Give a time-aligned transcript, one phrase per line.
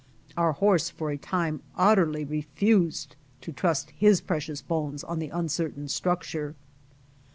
[0.35, 5.87] Our horse for a time utterly refused to trust his precious bones on the uncertain
[5.89, 6.55] structure.